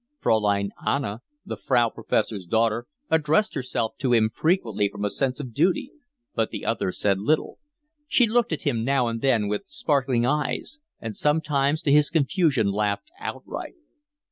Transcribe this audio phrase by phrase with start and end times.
[0.17, 5.53] Fraulein Anna, the Frau Professor's daughter, addressed herself to him frequently from a sense of
[5.53, 5.91] duty,
[6.33, 7.59] but the other said little:
[8.07, 12.71] she looked at him now and then with sparkling eyes, and sometimes to his confusion
[12.71, 13.75] laughed outright.